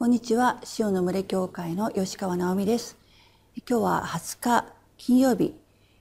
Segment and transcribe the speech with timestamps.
[0.00, 0.62] こんにちは。
[0.78, 2.96] 塩の群れ教会の吉川直美です。
[3.68, 4.64] 今日は20日
[4.96, 5.54] 金曜日。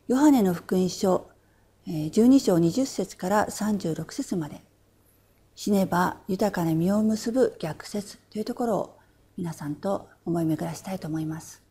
[0.08, 1.30] ヨハネの福音書
[1.86, 4.62] 12章20節から36節まで。
[5.54, 8.98] 死ねば豊かな実を結ぶ逆説というところを
[9.36, 11.62] 皆さんと思い巡らしたいと思います。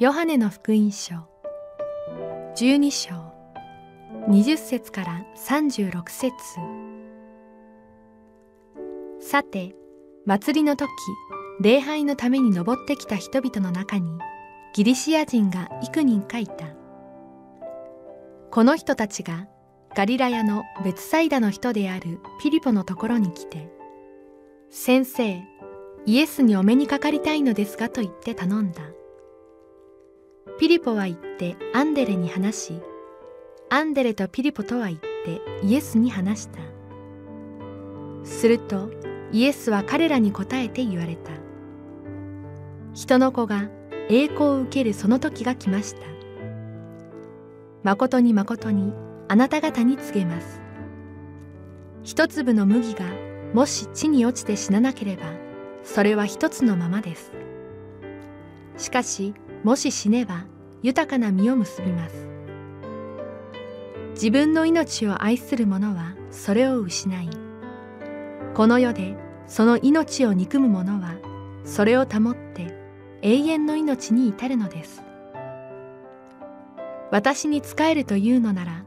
[0.00, 1.14] ヨハネの福音書。
[2.56, 3.29] 12章。
[4.28, 6.34] 20節から36節。
[9.18, 9.74] さて
[10.26, 10.90] 祭りの時
[11.60, 14.18] 礼拝のために登ってきた人々の中に
[14.74, 16.66] ギリシア人が幾人かいた。
[18.50, 19.48] この人たちが
[19.96, 23.70] ガリラヤの別サイダの人であるピリポのところに来て
[24.70, 25.42] 「先生
[26.06, 28.82] イエスにお目にかかりたいのですが」と言って頼んだ。
[30.58, 32.82] ピリポは言ってアンデレに話し
[33.72, 36.58] アンデレとピリポとは言ってイエスに話した。
[38.24, 38.90] すると
[39.30, 41.30] イエスは彼らに答えて言われた。
[42.94, 43.68] 人の子が
[44.08, 46.00] 栄光を受けるその時が来ました。
[47.84, 48.92] 誠に誠に
[49.28, 50.60] あなた方に告げます。
[52.02, 53.04] 一粒の麦が
[53.54, 55.22] もし地に落ちて死ななければ
[55.84, 57.30] それは一つのままです。
[58.78, 59.32] しかし
[59.62, 60.46] もし死ねば
[60.82, 62.29] 豊かな実を結びます。
[64.20, 67.30] 自分の命を愛する者はそれを失い
[68.52, 69.16] この世で
[69.46, 71.14] その命を憎む者は
[71.64, 72.76] それを保って
[73.22, 75.02] 永遠の命に至るのです。
[77.10, 78.84] 私に仕えるというのなら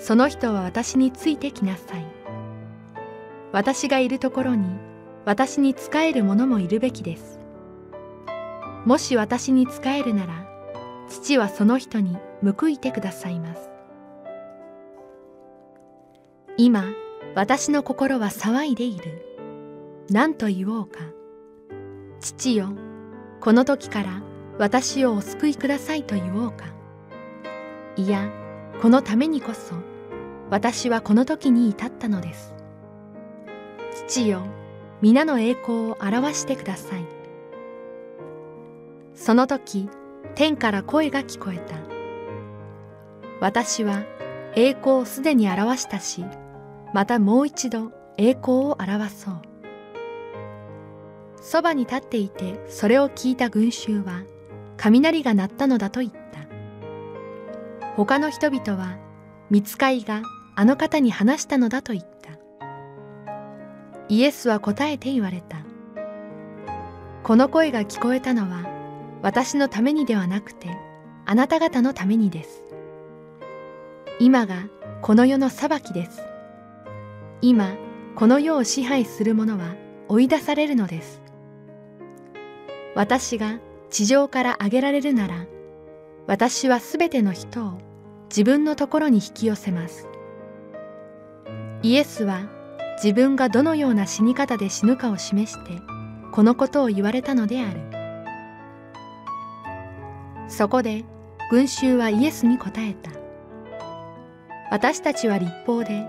[0.00, 2.06] その人は私についてきなさい。
[3.52, 4.66] 私がいるところに
[5.26, 7.38] 私に仕える者もいるべきです。
[8.86, 10.46] もし私に仕えるなら
[11.10, 12.16] 父はその人に
[12.58, 13.69] 報いてくださいます。
[16.56, 16.92] 今
[17.34, 19.24] 私の心は騒いでいる。
[20.10, 21.00] 何と言おうか。
[22.20, 22.70] 父よ
[23.40, 24.22] この時から
[24.58, 26.66] 私をお救いくださいと言おうか。
[27.96, 28.30] いや
[28.82, 29.74] このためにこそ
[30.50, 32.54] 私はこの時に至ったのです。
[34.06, 34.42] 父よ
[35.00, 37.04] 皆の栄光を表してください。
[39.14, 39.88] その時
[40.34, 41.76] 天から声が聞こえた。
[43.40, 44.02] 私は
[44.56, 46.24] 栄光をすでに表したし
[46.92, 49.40] またもう一度栄光を表そう。
[51.40, 54.22] そばに立っていてそれを聞いた群衆は
[54.76, 56.18] 雷が鳴ったのだと言った。
[57.96, 58.98] 他の人々は
[59.50, 60.22] 見つかいが
[60.54, 62.30] あの方に話したのだと言った。
[64.08, 65.58] イエスは答えて言われた。
[67.22, 68.66] この声が聞こえたのは
[69.22, 70.68] 私のためにではなくて
[71.26, 72.69] あなた方のためにです。
[74.22, 74.66] 今が
[75.00, 76.20] この世の裁きです。
[77.40, 77.74] 今
[78.14, 79.76] この世を支配する者は
[80.08, 81.22] 追い出されるのです。
[82.94, 85.46] 私が地上から上げられるなら
[86.26, 87.78] 私はすべての人を
[88.28, 90.06] 自分のところに引き寄せます。
[91.82, 92.42] イエスは
[93.02, 95.80] 自分がどのような死に方で死ぬかを示して
[96.30, 97.80] このことを言われたのである。
[100.46, 101.06] そこで
[101.50, 103.19] 群衆はイエスに答えた。
[104.70, 106.06] 私たちは立法で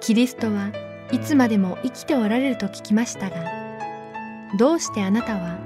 [0.00, 0.72] キリストは
[1.12, 3.36] いつまでも生きておられると聞きましたが
[4.58, 5.58] どうしてあなたは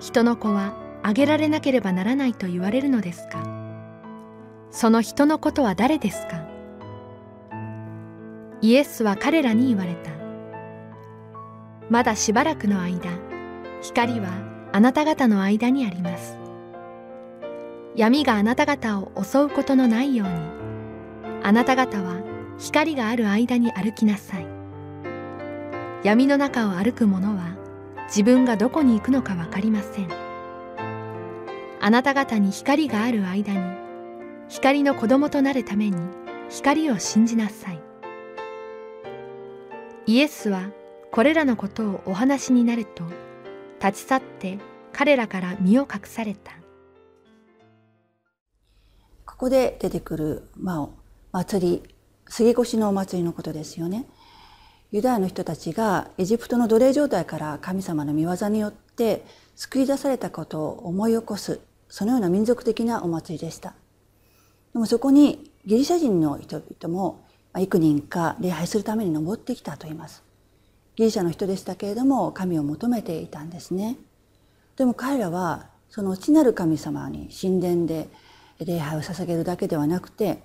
[0.00, 0.74] 人の子は
[1.04, 3.44] あげられなければならないと言われるのですか？
[4.72, 6.44] その人のことは誰ですか？
[8.60, 10.10] イエスは彼らに言われた。
[11.88, 13.08] まだしばらくの間
[13.82, 14.28] 光は
[14.72, 16.36] あなた方の間にあります。
[17.94, 20.34] 闇があなた方を襲うことのないように
[21.42, 22.20] あなた方は
[22.58, 24.46] 光がある間に歩きなさい。
[26.04, 27.56] 闇の中を歩く者は
[28.06, 30.08] 自分がどこに行くのか分かりません。
[31.80, 33.60] あなた方に光がある間に
[34.48, 35.96] 光の子供となるために
[36.48, 37.80] 光を信じなさい。
[40.06, 40.70] イエスは
[41.10, 43.04] これらのことをお話になると
[43.84, 44.58] 立ち去って
[44.92, 46.52] 彼らから身を隠された。
[49.24, 50.88] ここで出てくる、まあ、
[51.38, 51.82] 祭り
[52.28, 54.06] 杉越のお祭りのことですよね。
[54.90, 59.24] ユダヤの人たちがエジプトの奴隷状態から神様の御業によって
[59.54, 63.74] 救い出されたことを思い起こすそのような民族的なお祭りでした。
[64.72, 67.24] でもそこにギリシャ人の人々も
[67.56, 70.24] 幾人か礼拝するために登ってきたと言います。
[70.96, 73.96] ギリシャの人でしたけれども神を求めていたんですね。
[74.76, 78.08] でも彼らはその地なる神様に神殿で
[78.58, 80.42] 礼拝を捧げるだけではなくて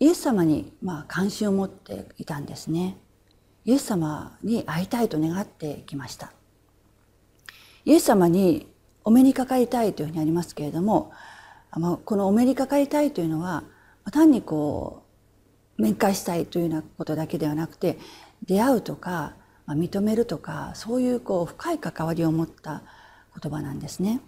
[0.00, 2.96] イエス様にまあ関心を持っていたんですね。
[3.64, 6.32] イエス様に会いたいと願ってきました。
[7.84, 8.66] イエス様に
[9.04, 11.12] お目にかかりたいというふうにありますけれども
[12.04, 13.62] このお目にかかりたいというのは
[14.10, 15.02] 単にこ
[15.78, 17.98] う面会したいというようなことだけではなくて
[18.46, 19.34] 出会うとか
[19.68, 22.82] 認めるとかそういうこう深い関わりを持った
[23.40, 24.20] 言葉なんですね。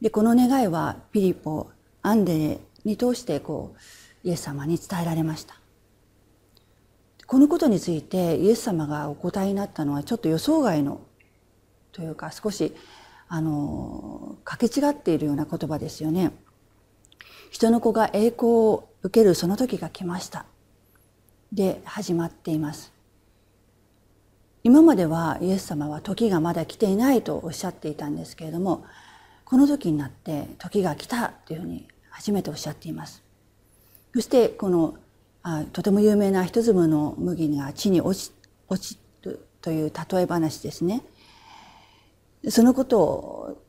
[0.00, 1.70] でこの願いはピリポ
[2.02, 3.78] アンデに通してこう
[4.26, 5.54] イエス様に伝えられました。
[7.28, 11.00] このことについてイエス様がお答えになったのはちょっと予想外の
[11.92, 12.74] というか少し
[13.28, 16.32] あのかけ違っているような言葉ですよね。
[17.52, 20.44] 人の子が栄光を受けるその時が来ました。
[21.52, 22.92] で始まっています。
[24.64, 28.84] 今まではイエス様は時がまだ来ていないとおっしゃっていたんですけれども
[29.44, 33.25] この時になって時が来たというふうに初めておっしゃっています。
[34.16, 34.96] そしてこの
[35.42, 38.32] あとても有名な一粒の麦が地に落ち
[38.66, 41.02] 落ちるという例え話ですね。
[42.48, 43.62] そのことを、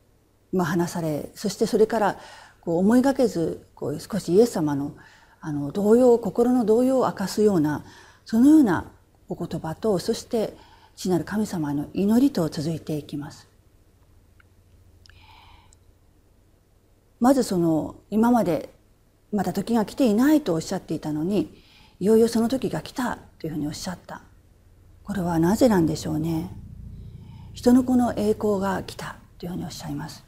[0.54, 2.20] まあ、話されそしてそれから
[2.62, 4.96] こう思いがけずこう少しイエス様の
[5.42, 7.84] あの動揺心の動揺を明かすような
[8.24, 8.90] そのような
[9.28, 10.56] お言葉とそして
[10.96, 13.50] 父なる神様の祈りと続いていきます。
[17.20, 18.77] まずその今まで
[19.32, 21.64] まだ時が来ていないとおっしゃっていたのに
[22.00, 24.22] いよいよその時が来たというふうにおっしゃった。
[25.04, 26.50] これはなぜなんでしょうね。
[27.54, 30.24] 人の子の栄光が来たというふうにおっしゃいます。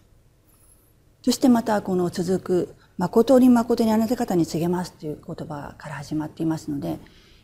[1.22, 6.98] そしてまたこの続く誠に誠にあなた方に告げますという言葉から始まっていますので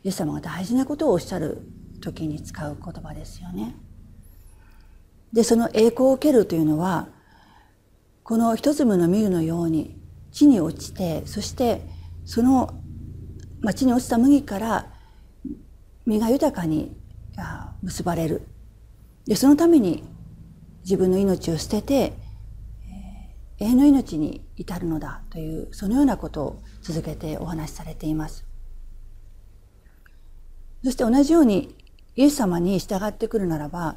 [0.04, 1.62] イエス様が大事なことをおっしゃる
[2.01, 3.75] 時に使う言葉ですよね。
[5.34, 7.10] でその栄光を受けるというのは
[8.24, 9.98] この一粒の麦のように
[10.36, 11.82] 地に落ちてそして
[12.26, 12.74] その、
[13.62, 14.92] まあ、地に落ちた麦から
[16.06, 16.94] 実が豊かに
[17.82, 18.42] 結ばれる
[19.26, 20.04] でそのために
[20.84, 28.46] 自分の命を捨てて、えー、永遠の命に至るのだというそのようなことを続けてお話しされています。
[30.84, 31.76] そして同じように
[32.16, 33.96] イエス様に従ってくるならば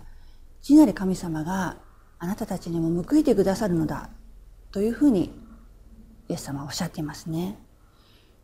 [0.62, 1.76] 地なり神様が
[2.20, 4.08] あなたたちにも報いてくださるのだ
[4.70, 5.32] というふうに
[6.28, 7.58] イエス様はおっしゃっていますね。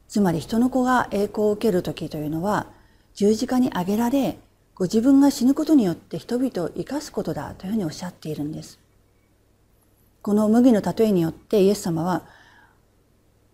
[0.09, 2.67] つまり人の子が栄光を受ける時というのは
[3.15, 4.39] 十字架にあげられ
[4.75, 8.79] ご自分が死ぬことによって人々を生かすことだというふうにおっしゃっているんです。
[10.21, 12.23] この麦の例えによってイエス様は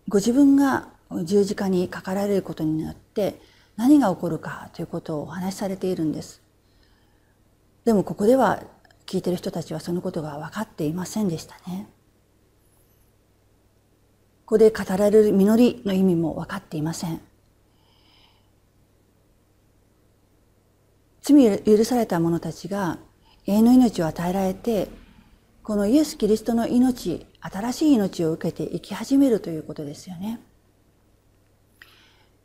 [0.07, 0.87] ご自分が
[1.23, 3.41] 十字架にかかられることによって
[3.75, 6.41] 何が起こるかということをお話しされているんです。
[7.85, 8.63] でもここでは
[9.05, 11.87] 聞いてる人たちはそのことが分かっていませんでしたね。
[14.51, 17.21] ここで語られる実りの意味も分かっていません。
[21.21, 22.97] 罪許された者たちが
[23.47, 24.89] 永遠の命を与えられて
[25.63, 30.41] このイエス・キリストの命新しい命を受けて生き始めるということですよね。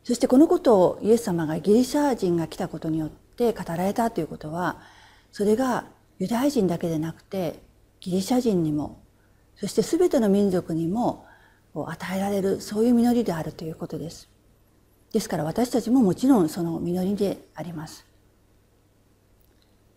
[0.05, 4.79] そしてこのことをイエス様がギリシャ人が来たことによって語られたということは
[5.33, 5.83] それが
[6.19, 7.59] ユダヤ人だけでなくて
[7.99, 9.03] ギリシャ人にも
[9.57, 11.26] そして全ての民族にも
[11.85, 14.29] 与えられるそういう実りであるということです。
[15.13, 18.05] ですから私たちももちろんその実りであります。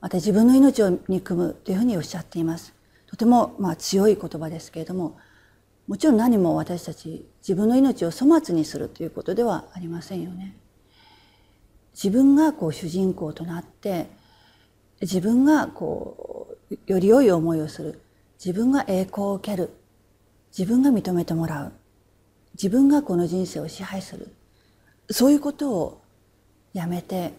[0.00, 2.72] また自分の命を憎むというふうにおっしゃっています。
[3.06, 5.18] とてもまあ強い言葉ですけれども
[5.88, 10.56] もちろん何も私たち自分の命を粗末にするということではありませんよね。
[11.92, 14.06] 自分がこう主人公となって
[15.00, 18.00] 自分がこうより良い思いをする
[18.42, 19.70] 自分が栄光を受ける
[20.57, 21.73] 自分が認めてもらう。
[22.54, 24.35] 自分がこの人生を支配する。
[25.11, 26.02] そういうことを
[26.73, 27.33] やめて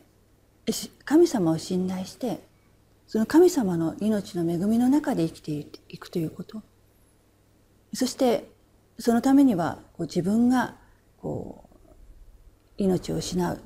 [1.05, 2.41] 神様を信頼して
[3.07, 5.51] その神様の命の恵みの中で生きて
[5.89, 6.61] いくということ。
[7.93, 8.49] そして
[8.99, 10.75] そのためにはこう自分が
[11.21, 11.89] こう
[12.77, 13.61] 命を失う。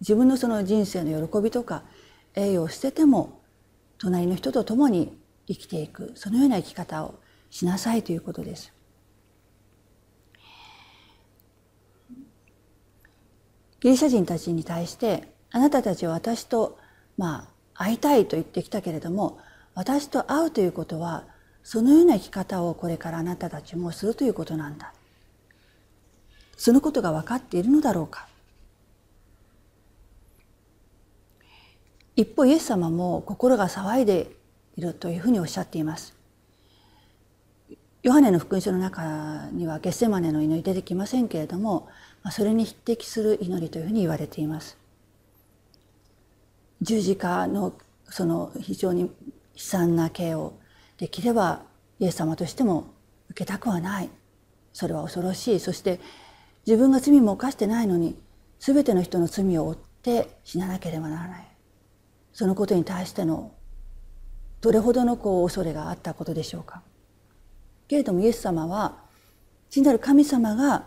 [0.00, 1.84] 自分のその人生の喜びとか
[2.34, 3.40] 栄誉を捨てても
[3.98, 6.12] 隣の人と共に生きていく。
[6.16, 7.21] そのような生き方を
[7.52, 8.72] しなさいということです。
[13.80, 16.78] ギリシャ人たちに対してあなたたちは私と
[17.18, 19.38] まあ会いたいと言ってきたけれども
[19.74, 21.24] 私と会うということは
[21.62, 24.94] そのような生き方をこれからあなたたちもするということなんだ。
[26.56, 28.28] そのことが分かっているのだろうか。
[32.16, 34.30] 一方イエス様も心が騒いで
[34.76, 36.21] いるというふうにおっしゃっています。
[38.02, 41.88] ヨハネの福音書の中にはゲッセマネの祈り出てきませんけれども
[42.32, 44.76] それに匹敵する祈りというふうに言われています。
[46.80, 47.74] 十字架の
[48.08, 49.10] その非常に悲
[49.56, 50.54] 惨な刑を
[50.98, 51.62] できれば
[52.00, 52.92] イエス様としても
[53.30, 54.10] 受けたくはない。
[54.72, 55.60] それは恐ろしい。
[55.60, 56.00] そして
[56.66, 58.16] 自分が罪も犯してないのに
[58.58, 61.46] 全ての人の罪を負って死ななければならない。
[62.32, 63.52] そのことに対しての
[64.60, 66.82] どれほどのこう恐れがあったことでしょうか。
[67.88, 68.96] けれどもイエス様は
[69.70, 70.84] 父なる神様が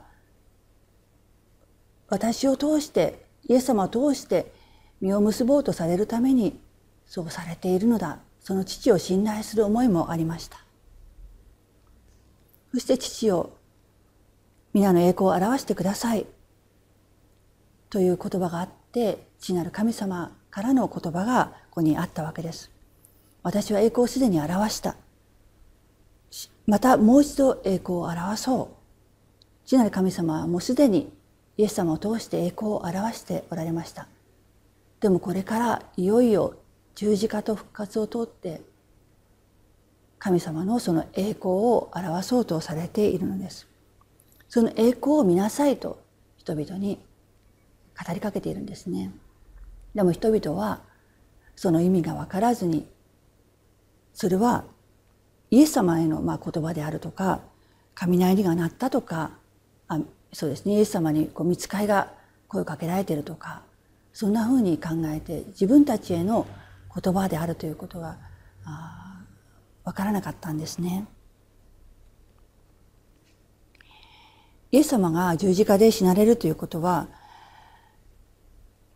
[2.07, 4.51] 私を通してイエス様を通して
[5.01, 6.59] 実を結ぼうとされるために
[7.05, 8.19] そうされているのだ。
[8.45, 10.59] その父を信頼する思いもありました。
[12.71, 13.57] そして父を
[14.71, 16.27] 皆の栄光を表してください。
[17.89, 22.69] という言葉があって父なる神様からの言葉がここにあったわけです。
[23.41, 24.95] 私は栄光をすでに表した。
[26.67, 28.67] またもう一度栄光を表そう。
[29.65, 31.11] 父なる神様はもうすでに
[31.57, 34.07] イエス様を通して栄光を表しておられました。
[34.99, 36.55] でもこれからいよいよ
[36.95, 38.61] 十字架と復活を通って
[40.17, 43.67] 神様のその栄光を表そうとされているのです。
[44.49, 46.01] その栄光を見なさいと
[46.37, 46.99] 人々に
[48.07, 49.11] 語りかけているんですね。
[49.93, 50.81] でも人々は
[51.55, 52.87] その意味が分からずに
[54.13, 54.65] それは
[55.51, 57.41] イエス様へのまあ言葉であるとか
[57.93, 59.31] 雷が鳴ったとか
[59.87, 59.99] あ
[60.33, 62.11] そうですねイエス様にこう見つかいが
[62.47, 63.61] 声をかけられているとか
[64.13, 66.47] そんなふうに考えて自分たちへの
[66.93, 68.17] 言葉であるということが
[69.83, 71.05] 分からなかったんですね。
[74.71, 77.07] イエス様が十字架で死なれるということは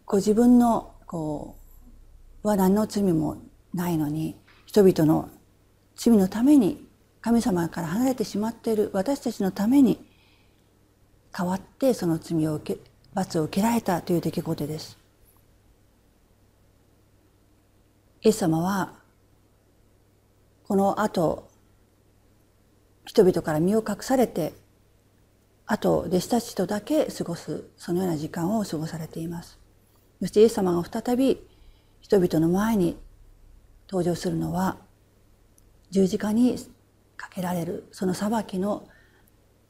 [0.06, 1.56] ご自分のこ
[2.44, 3.38] うは何の罪も
[3.74, 5.30] ないのに人々の
[6.00, 6.88] 罪のために
[7.20, 10.00] 神様から離れてしまっている私たちのために
[11.34, 12.80] 代わってその罪を受け
[13.14, 14.98] 罰を受けられたという出来事です。
[18.22, 18.94] イエス様は
[20.70, 21.50] この後
[23.06, 24.54] 人々から身を隠されて
[25.66, 29.60] あと弟子たちとだけ過ごすそのような時間を過ごされています。
[30.22, 31.46] そしてイエス様が再び
[32.00, 32.98] 人々の前に
[33.90, 34.78] 登場するのは
[35.92, 36.56] 十字架に
[37.18, 38.88] かけられるその裁きの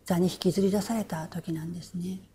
[0.05, 2.28] 座に引きずり出された時なんですね。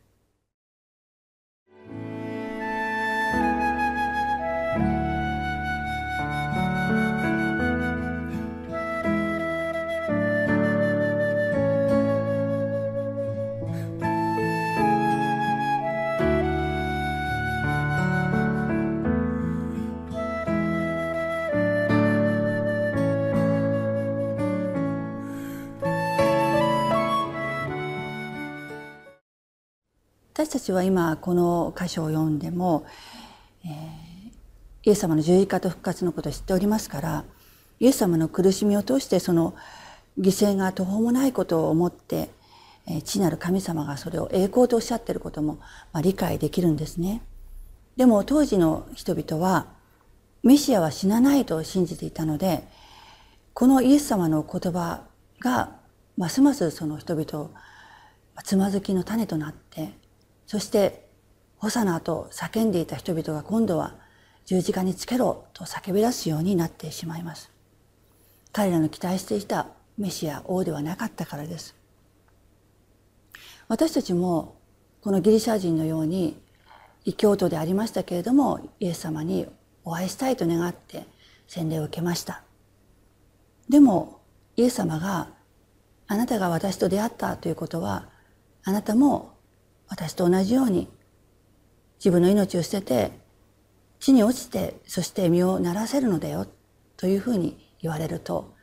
[30.55, 32.87] たちは今この箇所を読んでも、
[33.65, 33.71] えー、
[34.85, 37.25] イエス様の十字架と復活のことを知っておりますから
[37.81, 39.57] イエス様の苦しみを通してその
[40.17, 42.31] 犠牲が途方もないことを思って、
[42.87, 45.59] えー、父なる神様がそれを栄光とおっしゃっていることも、
[45.93, 47.21] まあ、理解できるんですね。
[47.97, 49.67] でも当時の人々は
[50.45, 52.63] メシアは死なないと信じていたので
[53.55, 55.03] このイエス様の言葉
[55.41, 55.77] が
[56.17, 57.51] ますますその人々を
[58.45, 60.04] つまずきの種となって
[60.47, 61.09] そして
[61.59, 63.95] ホサナと叫んでいた人々が今度は
[64.45, 67.51] 十字架につけろと叫び出すようになってしまいます。
[68.53, 71.75] 彼らの期待していたメシア王ではなかったからです。
[73.69, 74.57] 私たちも
[75.01, 76.41] このギリシャ人のように
[77.05, 79.47] 異教徒でありましたけれどもイエス様に
[79.85, 81.07] お会いしたいと願って
[81.47, 82.43] 洗礼を受けました。
[83.69, 84.21] でも
[84.57, 85.29] イエス様が
[86.07, 88.09] あなたが私と出会ったということは
[88.63, 89.34] あなたも
[89.89, 90.89] 私と同じように
[91.99, 93.13] 自分の命を捨てて
[94.01, 96.47] 地に落ちてそして身を鳴らせるのだよ
[96.97, 98.55] というふうに言われると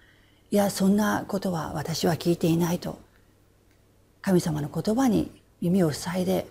[0.51, 2.99] いやそんなことは私は聞いていないと
[4.21, 6.47] 神様の言葉に耳を塞いで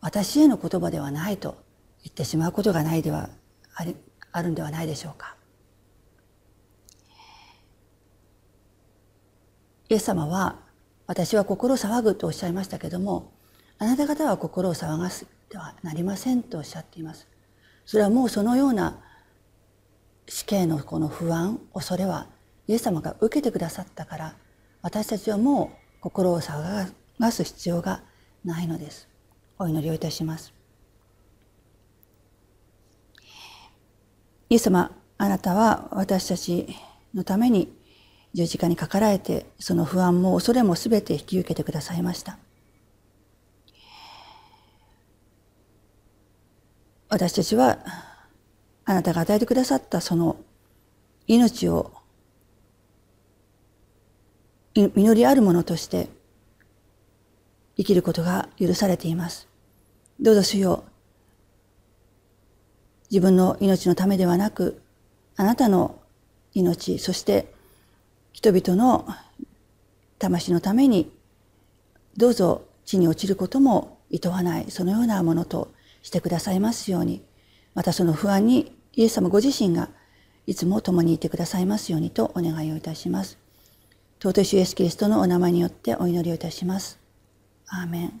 [0.00, 1.56] 私への言葉ではないと
[2.02, 3.30] 言ってしまうことがないでは
[3.74, 3.96] あり
[4.32, 5.36] あるんではないでしょうか。
[9.88, 10.58] イエス様は
[11.06, 13.33] 私は心騒ぐとおっしゃいましたけども
[13.78, 17.28] あなた方は心を騒がせってはなりませんとおっしゃっています。
[17.84, 19.00] それはもうそのような
[20.26, 22.28] 死刑のこの不安恐れは
[22.66, 24.36] イエス様が受けてくださったから
[24.80, 26.88] 私たちはもう心を探
[27.30, 28.02] す必要が
[28.44, 29.08] ないのです。
[29.58, 30.52] お祈りをいたします。
[34.48, 36.68] イエス様あなたは私たち
[37.14, 37.72] のために
[38.34, 42.38] 十字架にかかられてその不安も恐れも全て引き受けてくださいました。
[47.14, 47.78] 私たちは
[48.84, 50.36] あなたが与えてくださったその
[51.28, 51.92] 命を
[54.74, 56.08] 実りあるものとして
[57.76, 59.46] 生きることが許されています。
[60.18, 60.82] どうぞ主よ
[63.12, 64.82] 自分の命のためではなく
[65.36, 66.00] あなたの
[66.52, 67.52] 命そして
[68.32, 69.06] 人々の
[70.18, 71.12] 魂のために
[72.16, 75.73] どうぞ地に落ちることも厭わないそのようなものと
[76.04, 77.24] してくださいますように
[77.74, 79.88] またその不安にイエス様ご自身が
[80.46, 83.38] いつも共にいてくださいますようにとお願いをいたします。
[84.22, 86.98] 尊い主イエスキリストのお名前によってお祈りをいたします。
[87.66, 88.20] アーメン。